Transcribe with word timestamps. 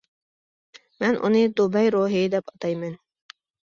مەن 1.03 1.19
ئۇنى 1.27 1.43
دۇبەي 1.59 1.91
روھى 1.99 2.25
دەپ 2.37 2.53
ئاتايمەن. 2.53 3.01